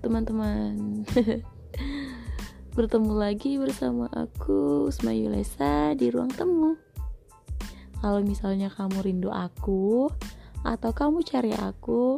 Teman-teman 0.00 1.04
Bertemu 2.76 3.12
lagi 3.12 3.60
bersama 3.60 4.08
aku 4.08 4.88
Usma 4.88 5.12
Yulesa 5.12 5.92
di 5.92 6.08
ruang 6.08 6.32
temu 6.32 6.80
Kalau 8.00 8.24
misalnya 8.24 8.72
kamu 8.72 9.04
rindu 9.04 9.28
aku 9.28 10.08
Atau 10.64 10.96
kamu 10.96 11.20
cari 11.28 11.52
aku 11.52 12.16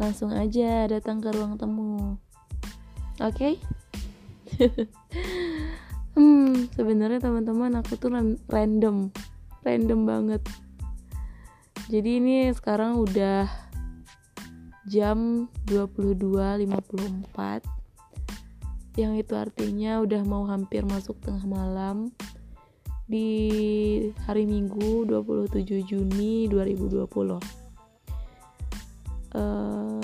Langsung 0.00 0.32
aja 0.32 0.88
datang 0.88 1.20
ke 1.20 1.28
ruang 1.36 1.60
temu 1.60 2.16
Oke? 3.20 3.28
Okay? 3.28 3.54
hmm, 6.16 6.72
sebenarnya 6.72 7.20
teman-teman 7.20 7.76
aku 7.76 8.00
tuh 8.00 8.08
random 8.48 9.12
Random 9.60 10.00
banget 10.08 10.40
Jadi 11.92 12.24
ini 12.24 12.48
sekarang 12.56 12.96
udah 12.96 13.59
jam 14.90 15.46
22.54 15.70 16.66
yang 18.98 19.14
itu 19.14 19.38
artinya 19.38 20.02
udah 20.02 20.26
mau 20.26 20.50
hampir 20.50 20.82
masuk 20.82 21.14
tengah 21.22 21.46
malam. 21.46 22.10
Di 23.06 23.30
hari 24.26 24.46
Minggu 24.46 25.06
27 25.06 25.82
Juni 25.82 26.46
2020 26.46 27.10
uh, 29.34 30.02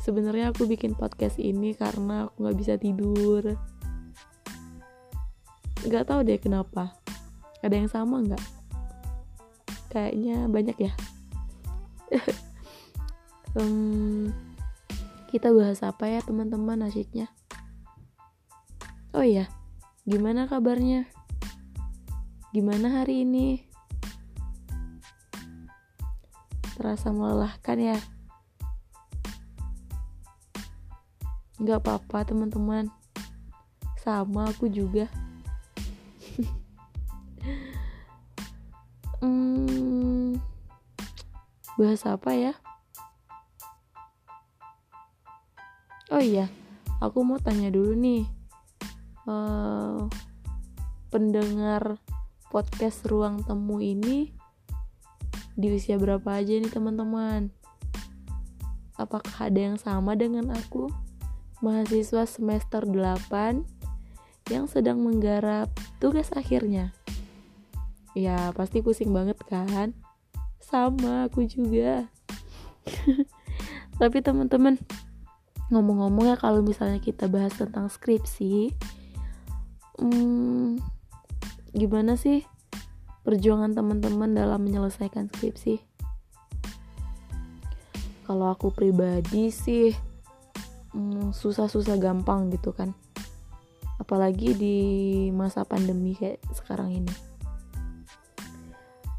sebenarnya 0.00 0.52
aku 0.52 0.64
bikin 0.64 0.96
podcast 0.96 1.36
ini 1.36 1.72
karena 1.72 2.28
aku 2.28 2.44
nggak 2.44 2.56
bisa 2.56 2.74
tidur. 2.76 3.56
Nggak 5.88 6.04
tahu 6.08 6.20
deh 6.24 6.40
kenapa. 6.40 6.96
Ada 7.64 7.74
yang 7.80 7.90
sama 7.92 8.20
nggak? 8.24 8.44
Kayaknya 9.92 10.48
banyak 10.48 10.76
ya 10.88 10.92
um, 13.56 14.32
kita 15.32 15.48
bahas 15.52 15.80
apa 15.84 16.08
ya 16.08 16.20
teman-teman 16.24 16.84
asyiknya 16.88 17.28
oh 19.12 19.24
iya 19.24 19.48
gimana 20.02 20.50
kabarnya? 20.50 21.06
Gimana 22.50 23.00
hari 23.00 23.22
ini? 23.22 23.62
Terasa 26.74 27.14
melelahkan 27.14 27.78
ya? 27.78 27.98
Nggak 31.62 31.86
apa-apa 31.86 32.26
teman-teman. 32.26 32.90
Sama 34.02 34.50
aku 34.50 34.66
juga. 34.68 35.06
Hmm, 39.22 40.34
bahas 41.78 42.02
apa 42.10 42.34
ya 42.34 42.58
iya 46.22 46.46
aku 47.02 47.26
mau 47.26 47.42
tanya 47.42 47.74
dulu 47.74 47.98
nih. 47.98 48.22
Uh, 49.26 50.06
pendengar 51.10 51.98
podcast 52.50 53.02
ruang 53.10 53.42
temu 53.42 53.82
ini 53.82 54.30
di 55.58 55.68
usia 55.74 55.98
berapa 55.98 56.38
aja 56.38 56.62
nih 56.62 56.70
teman-teman? 56.70 57.50
Apakah 58.94 59.50
ada 59.50 59.58
yang 59.58 59.78
sama 59.82 60.14
dengan 60.14 60.54
aku? 60.54 60.86
Mahasiswa 61.58 62.26
semester 62.26 62.86
8 62.86 63.66
yang 64.50 64.70
sedang 64.70 65.02
menggarap 65.02 65.70
tugas 65.98 66.30
akhirnya. 66.34 66.94
Ya 68.14 68.54
pasti 68.54 68.78
pusing 68.78 69.10
banget 69.10 69.38
kan? 69.46 69.94
Sama 70.62 71.26
aku 71.26 71.46
juga. 71.50 72.10
Tapi 74.00 74.18
teman-teman 74.22 74.78
ngomong-ngomong 75.72 76.28
ya 76.28 76.36
kalau 76.36 76.60
misalnya 76.60 77.00
kita 77.00 77.32
bahas 77.32 77.56
tentang 77.56 77.88
skripsi 77.88 78.76
hmm, 79.96 80.76
gimana 81.72 82.20
sih 82.20 82.44
perjuangan 83.22 83.72
teman-teman 83.72 84.34
dalam 84.34 84.60
menyelesaikan 84.66 85.30
skripsi? 85.32 85.80
Kalau 88.26 88.50
aku 88.50 88.70
pribadi 88.70 89.50
sih 89.50 89.94
hmm, 90.94 91.34
susah-susah 91.34 91.98
gampang 91.98 92.50
gitu 92.52 92.74
kan. 92.74 92.94
Apalagi 93.98 94.54
di 94.58 94.78
masa 95.30 95.62
pandemi 95.62 96.18
kayak 96.18 96.42
sekarang 96.54 97.02
ini. 97.02 97.14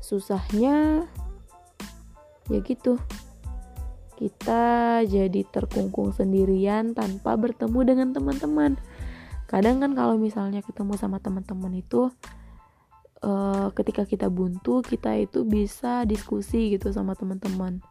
Susahnya 0.03 1.07
ya 2.51 2.59
gitu 2.59 2.99
kita 4.23 5.03
jadi 5.03 5.43
terkungkung 5.51 6.15
sendirian 6.15 6.95
tanpa 6.95 7.35
bertemu 7.35 7.79
dengan 7.83 8.07
teman-teman. 8.15 8.79
Kadang 9.51 9.83
kan 9.83 9.91
kalau 9.91 10.15
misalnya 10.15 10.63
ketemu 10.63 10.95
sama 10.95 11.19
teman-teman 11.19 11.75
itu 11.75 12.07
uh, 13.19 13.67
ketika 13.75 14.07
kita 14.07 14.31
buntu, 14.31 14.79
kita 14.79 15.19
itu 15.19 15.43
bisa 15.43 16.07
diskusi 16.07 16.71
gitu 16.71 16.87
sama 16.95 17.19
teman-teman. 17.19 17.83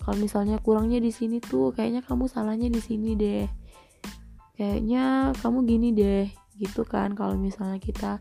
Kalau 0.00 0.16
misalnya 0.16 0.56
kurangnya 0.64 0.96
di 0.96 1.12
sini 1.12 1.44
tuh, 1.44 1.76
kayaknya 1.76 2.00
kamu 2.08 2.24
salahnya 2.24 2.72
di 2.72 2.80
sini 2.80 3.12
deh. 3.12 3.44
Kayaknya 4.56 5.36
kamu 5.44 5.58
gini 5.68 5.88
deh, 5.92 6.24
gitu 6.56 6.88
kan. 6.88 7.12
Kalau 7.12 7.36
misalnya 7.36 7.76
kita 7.76 8.16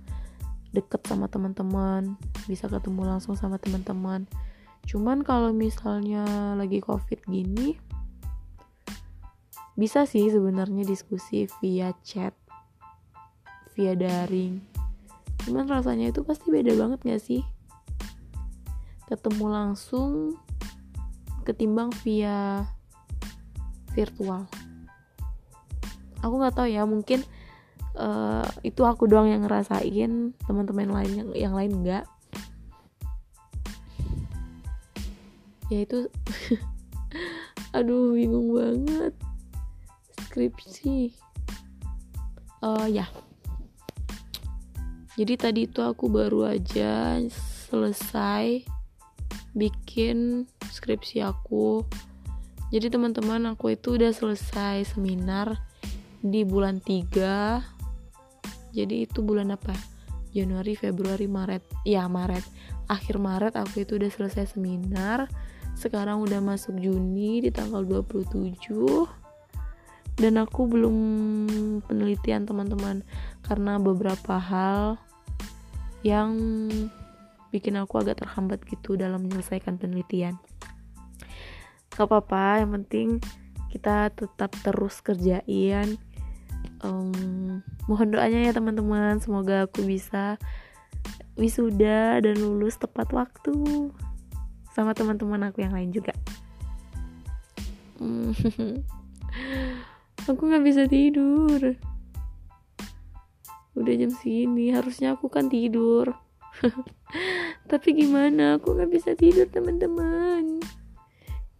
deket 0.75 1.07
sama 1.07 1.31
teman-teman, 1.31 2.19
bisa 2.51 2.67
ketemu 2.67 3.15
langsung 3.15 3.39
sama 3.39 3.55
teman-teman 3.55 4.27
cuman 4.89 5.21
kalau 5.21 5.53
misalnya 5.53 6.25
lagi 6.57 6.81
covid 6.81 7.21
gini 7.29 7.77
bisa 9.79 10.03
sih 10.03 10.27
sebenarnya 10.27 10.83
diskusi 10.83 11.47
via 11.63 11.95
chat 12.03 12.35
via 13.79 13.95
daring. 13.95 14.59
Cuman 15.47 15.71
rasanya 15.71 16.11
itu 16.11 16.19
pasti 16.27 16.51
beda 16.51 16.75
banget 16.75 16.99
gak 17.07 17.23
sih? 17.23 17.47
Ketemu 19.07 19.45
langsung 19.47 20.35
ketimbang 21.47 21.95
via 22.03 22.67
virtual. 23.95 24.51
Aku 26.19 26.33
nggak 26.35 26.59
tahu 26.59 26.67
ya 26.67 26.83
mungkin 26.83 27.23
uh, 27.95 28.43
itu 28.67 28.83
aku 28.83 29.07
doang 29.07 29.31
yang 29.31 29.47
ngerasain 29.47 30.35
teman-teman 30.43 30.91
lain 30.91 31.11
yang 31.15 31.29
yang 31.31 31.53
lain 31.55 31.71
enggak 31.79 32.03
ya 35.69 35.85
itu 35.85 36.09
aduh 37.77 38.17
bingung 38.17 38.53
banget 38.53 39.13
skripsi. 40.29 41.13
Uh, 42.59 42.85
ya. 42.91 43.07
Jadi 45.15 45.33
tadi 45.35 45.59
itu 45.65 45.79
aku 45.81 46.11
baru 46.11 46.53
aja 46.53 47.17
selesai 47.69 48.67
bikin 49.57 50.45
skripsi 50.69 51.23
aku. 51.25 51.83
Jadi 52.69 52.93
teman-teman 52.93 53.49
aku 53.49 53.73
itu 53.73 53.97
udah 53.97 54.13
selesai 54.13 54.93
seminar 54.93 55.57
di 56.21 56.45
bulan 56.45 56.77
3 56.83 57.79
jadi 58.73 59.09
itu 59.09 59.25
bulan 59.25 59.53
apa? 59.53 59.73
Januari 60.29 60.77
Februari 60.77 61.25
Maret. 61.25 61.65
Ya 61.85 62.05
Maret. 62.05 62.45
Akhir 62.85 63.17
Maret 63.17 63.57
aku 63.57 63.85
itu 63.85 63.97
udah 63.97 64.09
selesai 64.13 64.53
seminar 64.53 65.29
sekarang 65.79 66.19
udah 66.19 66.43
masuk 66.43 66.75
Juni 66.75 67.39
di 67.39 67.55
tanggal 67.55 67.87
27 67.87 68.59
dan 70.19 70.35
aku 70.35 70.67
belum 70.67 70.97
penelitian 71.87 72.43
teman-teman 72.43 73.07
karena 73.47 73.79
beberapa 73.79 74.35
hal 74.35 74.99
yang 76.03 76.35
bikin 77.55 77.79
aku 77.79 78.03
agak 78.03 78.19
terhambat 78.19 78.59
gitu 78.67 78.99
dalam 78.99 79.23
menyelesaikan 79.23 79.79
penelitian. 79.79 80.35
Gak 81.95 82.11
apa-apa 82.11 82.59
yang 82.67 82.75
penting 82.83 83.23
kita 83.71 84.11
tetap 84.11 84.51
terus 84.59 84.99
kerjain. 84.99 85.95
Um, 86.83 87.63
mohon 87.87 88.11
doanya 88.11 88.43
ya 88.43 88.51
teman-teman. 88.51 89.23
Semoga 89.23 89.71
aku 89.71 89.87
bisa 89.87 90.35
wisuda 91.39 92.19
dan 92.19 92.35
lulus 92.35 92.75
tepat 92.75 93.15
waktu 93.15 93.55
sama 94.79 94.95
teman-teman 94.95 95.51
aku 95.51 95.59
yang 95.59 95.75
lain 95.75 95.91
juga. 95.91 96.15
Hmm. 97.99 98.31
aku 100.31 100.39
nggak 100.39 100.63
bisa 100.63 100.87
tidur. 100.87 101.75
Udah 103.75 103.93
jam 103.99 104.11
segini 104.15 104.71
harusnya 104.71 105.19
aku 105.19 105.27
kan 105.27 105.51
tidur. 105.51 106.15
Tapi 107.69 107.87
gimana? 107.91 108.55
Aku 108.55 108.71
nggak 108.71 108.87
bisa 108.87 109.11
tidur 109.19 109.51
teman-teman. 109.51 110.63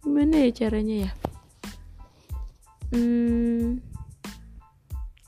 Gimana 0.00 0.48
ya 0.48 0.50
caranya 0.64 0.96
ya? 1.04 1.10
Hmm, 2.90 3.78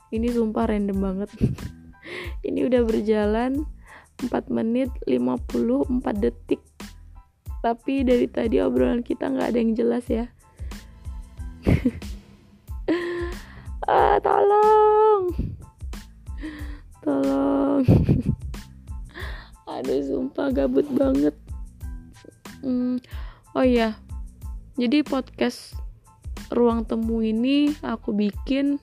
ini 0.09 0.27
sumpah 0.33 0.67
random 0.67 0.97
banget. 0.99 1.29
Ini 2.47 2.67
udah 2.67 2.83
berjalan 2.83 3.63
4 4.19 4.51
menit 4.51 4.91
54 5.07 5.87
detik 6.19 6.59
tapi 7.63 8.03
dari 8.03 8.27
tadi 8.27 8.59
obrolan 8.59 8.99
kita 8.99 9.31
nggak 9.31 9.55
ada 9.55 9.57
yang 9.57 9.71
jelas 9.71 10.05
ya. 10.11 10.27
Ah 13.83 14.15
tolong. 14.23 15.35
Tolong. 17.03 17.83
Aduh 19.75 19.99
sumpah 20.07 20.55
gabut 20.55 20.87
banget. 20.87 21.35
Hmm, 22.63 23.03
oh 23.51 23.65
iya. 23.67 23.99
Jadi 24.79 25.03
podcast 25.03 25.75
ruang 26.47 26.87
temu 26.87 27.19
ini 27.27 27.75
aku 27.83 28.15
bikin 28.15 28.79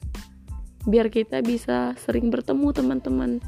biar 0.85 1.09
kita 1.09 1.41
bisa 1.41 1.97
sering 1.97 2.29
bertemu 2.29 2.69
teman-teman 2.77 3.41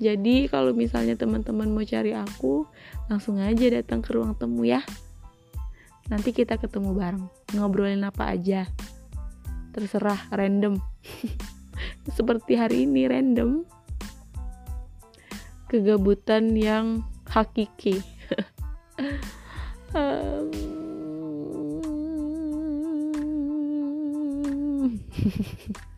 jadi 0.00 0.48
kalau 0.48 0.72
misalnya 0.72 1.12
teman-teman 1.12 1.68
mau 1.68 1.84
cari 1.84 2.16
aku 2.16 2.64
langsung 3.12 3.36
aja 3.36 3.68
datang 3.68 4.00
ke 4.00 4.16
ruang 4.16 4.32
temu 4.32 4.64
ya. 4.64 4.80
Nanti 6.08 6.32
kita 6.32 6.56
ketemu 6.56 6.96
bareng 6.96 7.28
ngobrolin 7.52 8.00
apa 8.08 8.32
aja. 8.32 8.64
Terserah 9.76 10.32
random. 10.32 10.80
Seperti 12.16 12.56
hari 12.56 12.88
ini 12.88 13.04
random. 13.12 13.68
Kegabutan 15.68 16.56
yang 16.56 17.04
hakiki. 17.28 18.00
Um, 19.90 20.54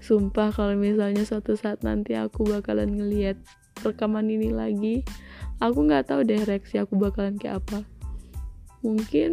sumpah 0.00 0.50
kalau 0.50 0.74
misalnya 0.74 1.22
suatu 1.22 1.54
saat 1.54 1.84
nanti 1.84 2.16
aku 2.16 2.48
bakalan 2.48 2.96
ngeliat 2.96 3.36
rekaman 3.80 4.28
ini 4.28 4.52
lagi 4.52 5.04
aku 5.60 5.84
nggak 5.84 6.08
tahu 6.08 6.24
deh 6.24 6.40
reaksi 6.42 6.80
aku 6.80 6.96
bakalan 6.96 7.36
kayak 7.36 7.60
apa. 7.62 7.84
Mungkin 8.80 9.32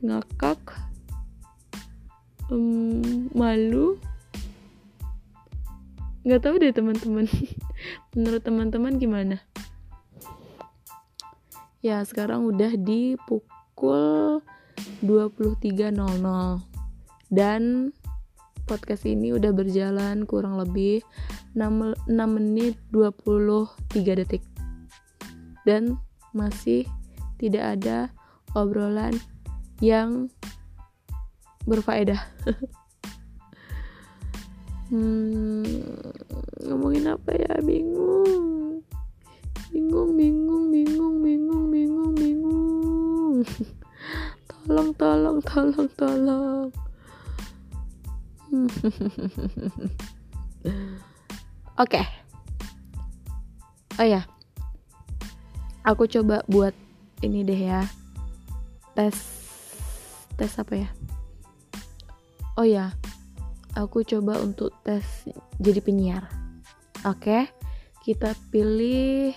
ngakak 0.00 0.62
um, 2.48 3.26
malu. 3.34 3.98
Nggak 6.22 6.40
tahu 6.40 6.54
deh 6.62 6.72
teman-teman. 6.72 7.26
Menurut 8.14 8.42
teman-teman 8.46 8.96
gimana? 8.96 9.36
Ya 11.84 12.00
sekarang 12.06 12.48
udah 12.48 12.72
di 12.80 13.18
pukul 13.28 14.40
23.00 15.04 15.92
dan 17.28 17.92
podcast 18.64 19.04
ini 19.04 19.36
udah 19.36 19.52
berjalan 19.52 20.24
kurang 20.24 20.56
lebih 20.56 21.04
6, 21.52 21.94
6 22.08 22.36
menit 22.36 22.80
23 22.90 24.20
detik. 24.20 24.42
Dan 25.68 26.00
masih 26.32 26.88
tidak 27.36 27.78
ada 27.78 28.12
obrolan 28.56 29.16
yang 29.80 30.32
berfaedah. 31.68 32.20
Hmm, 34.92 35.64
ngomongin 36.60 37.08
apa 37.08 37.32
ya? 37.32 37.56
Bingung. 37.64 38.84
Bingung 39.72 40.12
bingung 40.12 40.68
bingung 40.68 41.24
bingung 41.24 41.66
bingung 41.72 42.12
bingung. 42.14 43.36
Tolong 44.68 44.92
tolong 44.94 45.40
tolong 45.40 45.88
tolong 45.96 46.68
oke. 51.82 51.90
Okay. 51.90 52.06
oh 53.98 54.06
ya 54.06 54.22
aku 55.82 56.06
coba 56.06 56.46
buat 56.46 56.74
ini 57.20 57.42
deh 57.42 57.58
ya. 57.58 57.82
Tes 58.94 59.16
tes 60.38 60.52
apa 60.58 60.74
ya? 60.86 60.88
Oh 62.54 62.66
ya 62.66 62.94
aku 63.74 64.06
coba 64.06 64.38
untuk 64.38 64.70
tes 64.86 65.26
jadi 65.58 65.82
penyiar. 65.82 66.30
Oke. 67.02 67.50
Kita 68.04 68.36
pilih 68.52 69.32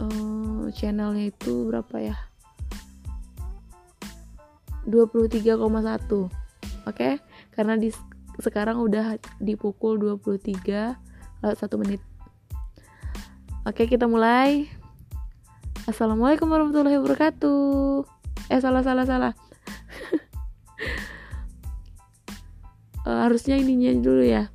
uh, 0.00 0.64
channelnya 0.72 1.28
itu 1.28 1.68
berapa 1.68 1.96
ya? 2.00 2.16
23,1 4.88 5.60
oke 6.88 7.08
karena 7.58 7.74
di 7.74 7.90
sekarang 8.38 8.78
udah 8.78 9.18
di 9.42 9.58
pukul 9.58 9.98
23 9.98 10.94
lewat 11.42 11.58
1 11.58 11.82
menit. 11.82 11.98
Oke 13.66 13.90
kita 13.90 14.06
mulai. 14.06 14.70
Assalamualaikum 15.90 16.46
warahmatullahi 16.46 17.02
wabarakatuh. 17.02 18.06
Eh 18.54 18.62
salah 18.62 18.86
salah 18.86 19.10
salah. 19.10 19.32
Uh, 23.02 23.18
harusnya 23.26 23.58
ininya 23.58 23.90
dulu 23.98 24.22
ya. 24.22 24.54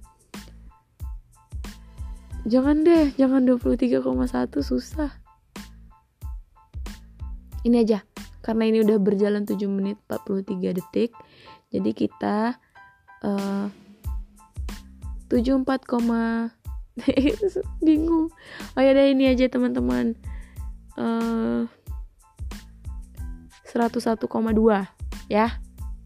Jangan 2.48 2.88
deh 2.88 3.12
jangan 3.20 3.44
23,1 3.44 4.00
susah. 4.64 5.12
Ini 7.68 7.84
aja 7.84 8.00
karena 8.40 8.64
ini 8.72 8.80
udah 8.80 8.96
berjalan 8.96 9.44
7 9.44 9.60
menit 9.68 10.00
43 10.08 10.80
detik. 10.80 11.12
Jadi 11.68 11.92
kita 11.92 12.62
uh, 13.24 13.72
74, 15.31 15.88
bingung. 17.86 18.30
Oh 18.78 18.81
ya 18.84 18.94
deh 18.94 19.16
ini 19.16 19.34
aja 19.34 19.50
teman-teman. 19.50 20.14
Uh, 20.94 21.66
101,2 23.74 24.30
ya. 25.34 25.58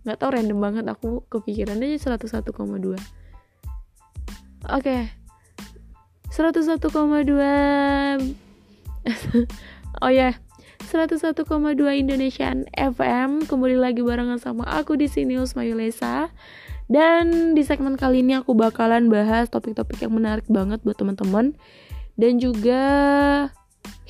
Nggak 0.07 0.17
tahu 0.23 0.31
random 0.31 0.59
banget. 0.63 0.87
Aku 0.87 1.27
kepikiran 1.27 1.83
aja 1.83 2.15
101,2 2.15 2.95
oke. 4.67 4.83
okay. 4.83 5.07
101,2 6.31 6.87
oh 10.03 10.11
ya. 10.11 10.11
yeah. 10.11 10.33
101,2 10.87 11.43
Indonesian 11.99 12.63
FM 12.71 13.43
kembali 13.43 13.75
lagi 13.75 13.99
barengan 13.99 14.39
sama 14.39 14.63
aku 14.63 14.95
di 14.95 15.11
sini 15.11 15.35
Usma 15.35 15.67
Yulesa 15.67 16.31
dan 16.87 17.51
di 17.51 17.67
segmen 17.67 17.99
kali 17.99 18.23
ini 18.23 18.39
aku 18.39 18.55
bakalan 18.55 19.11
bahas 19.11 19.51
topik-topik 19.51 19.99
yang 19.99 20.15
menarik 20.15 20.47
banget 20.47 20.79
buat 20.87 20.95
teman-teman. 20.95 21.51
Dan 22.17 22.41
juga 22.41 22.81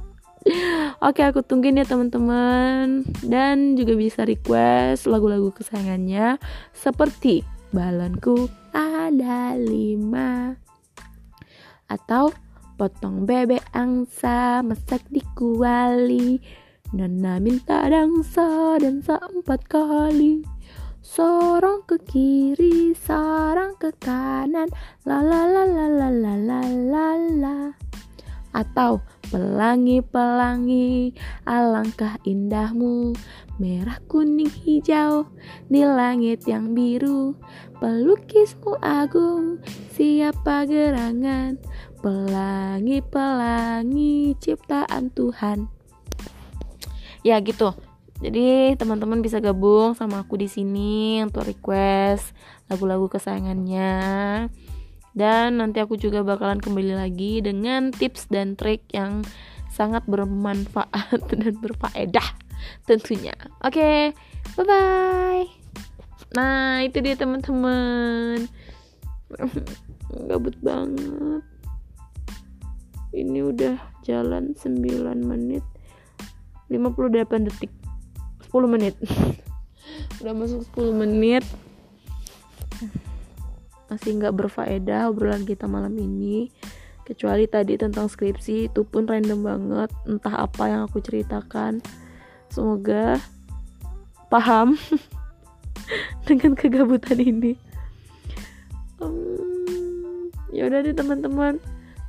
Oke 1.06 1.20
aku 1.20 1.44
tungguin 1.44 1.80
ya 1.80 1.86
teman-teman. 1.88 3.04
Dan 3.24 3.76
juga 3.76 3.92
bisa 3.96 4.24
request 4.24 5.04
lagu-lagu 5.04 5.52
kesayangannya 5.52 6.40
Seperti 6.72 7.44
Balonku 7.70 8.48
ada 8.72 9.54
lima. 9.56 10.56
Atau 11.90 12.32
Potong 12.80 13.28
bebek 13.28 13.60
angsa 13.76 14.64
Masak 14.64 15.04
di 15.12 15.20
kuali 15.36 16.40
Nana 16.96 17.36
minta 17.36 17.84
dangsa 17.86 18.80
dan 18.82 19.04
empat 19.04 19.68
kali. 19.68 20.42
Sorong 21.04 21.86
ke 21.86 22.00
kiri 22.02 22.96
Sorong 22.98 23.78
ke 23.78 23.94
kanan 24.00 24.72
La 25.04 25.22
la 25.22 25.44
la 25.44 25.68
la 25.68 25.86
la 25.86 26.08
la 26.10 26.60
la 26.66 27.08
la. 27.14 27.56
Atau 28.56 29.04
pelangi-pelangi 29.30 31.14
Alangkah 31.46 32.18
indahmu 32.26 33.14
Merah 33.56 34.02
kuning 34.10 34.50
hijau 34.50 35.30
Di 35.70 35.86
langit 35.86 36.44
yang 36.50 36.74
biru 36.74 37.38
Pelukismu 37.78 38.76
agung 38.82 39.62
Siapa 39.94 40.66
gerangan 40.68 41.56
pelangi-pelangi 42.00 44.32
ciptaan 44.40 45.12
Tuhan. 45.12 45.68
Ya 47.20 47.36
gitu. 47.44 47.76
Jadi 48.20 48.76
teman-teman 48.76 49.24
bisa 49.24 49.40
gabung 49.40 49.96
sama 49.96 50.20
aku 50.24 50.36
di 50.36 50.44
sini 50.44 51.24
untuk 51.24 51.48
request 51.48 52.36
lagu-lagu 52.68 53.08
kesayangannya. 53.08 54.52
Dan 55.20 55.60
nanti 55.60 55.84
aku 55.84 56.00
juga 56.00 56.24
bakalan 56.24 56.64
kembali 56.64 56.96
lagi 56.96 57.44
dengan 57.44 57.92
tips 57.92 58.32
dan 58.32 58.56
trik 58.56 58.88
yang 58.96 59.20
sangat 59.68 60.08
bermanfaat 60.08 61.20
dan 61.28 61.60
berfaedah 61.60 62.28
tentunya. 62.88 63.36
Oke, 63.60 63.76
okay, 63.76 64.00
bye 64.56 64.64
bye. 64.64 65.44
Nah, 66.32 66.80
itu 66.80 67.04
dia 67.04 67.20
teman-teman. 67.20 68.48
Gabut 70.28 70.56
banget 70.64 71.44
ini 73.14 73.42
udah 73.42 73.78
jalan 74.06 74.54
9 74.54 74.78
menit 75.26 75.64
58 76.70 77.46
detik 77.50 77.72
10 78.50 78.70
menit 78.70 78.94
udah 80.22 80.34
masuk 80.34 80.62
10 80.78 80.94
menit 80.94 81.44
masih 83.90 84.16
nggak 84.22 84.32
berfaedah 84.38 85.10
obrolan 85.10 85.42
kita 85.42 85.66
malam 85.66 85.92
ini. 85.98 86.48
Kecuali 87.02 87.50
tadi 87.50 87.74
tentang 87.74 88.06
skripsi 88.06 88.70
itu 88.70 88.86
pun 88.86 89.02
random 89.02 89.42
banget 89.42 89.90
entah 90.06 90.46
apa 90.46 90.70
yang 90.70 90.86
aku 90.86 91.02
ceritakan. 91.02 91.82
Semoga 92.46 93.18
paham 94.30 94.78
dengan 96.30 96.54
kegabutan 96.54 97.18
ini. 97.18 97.58
Um, 99.02 100.30
ya 100.54 100.70
udah 100.70 100.86
deh 100.86 100.94
teman-teman. 100.94 101.58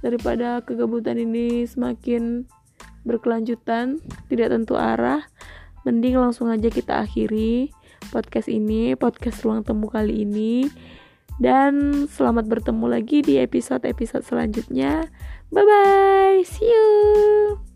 Daripada 0.06 0.62
kegabutan 0.62 1.18
ini 1.18 1.66
semakin 1.66 2.46
berkelanjutan 3.02 3.98
tidak 4.30 4.54
tentu 4.54 4.78
arah 4.78 5.26
mending 5.82 6.18
langsung 6.22 6.54
aja 6.54 6.70
kita 6.70 7.02
akhiri 7.02 7.74
podcast 8.14 8.46
ini 8.46 8.94
podcast 8.94 9.42
ruang 9.42 9.66
temu 9.66 9.90
kali 9.90 10.26
ini 10.26 10.70
dan 11.42 12.06
selamat 12.06 12.46
bertemu 12.46 12.86
lagi 12.86 13.26
di 13.26 13.42
episode-episode 13.42 14.22
selanjutnya. 14.22 15.10
Bye 15.50 15.66
bye 15.66 16.40
see 16.46 16.70
you 16.70 17.71